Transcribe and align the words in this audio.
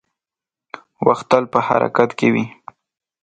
•وخت 1.07 1.25
تل 1.31 1.43
په 1.53 1.59
حرکت 1.67 2.09
کې 2.19 2.27
وي. 2.33 2.45